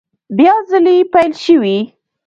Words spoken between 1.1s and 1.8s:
پیل شوې